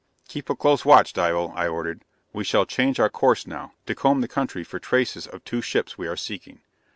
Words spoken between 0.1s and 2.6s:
"Keep a close watch, Dival," I ordered. "We